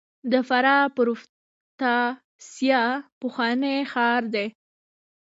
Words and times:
د 0.31 0.33
فراه 0.47 0.83
پروفتاسیا 0.95 2.83
پخوانی 3.19 3.77
ښار 3.91 4.23
دی 4.33 4.47